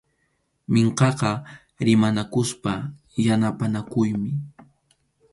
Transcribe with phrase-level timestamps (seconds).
[0.73, 1.31] Minkʼaqa
[1.85, 2.71] rimanakuspa
[3.25, 4.31] yanapanakuymi.